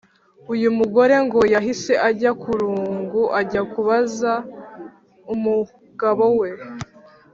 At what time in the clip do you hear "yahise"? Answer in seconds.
1.53-1.93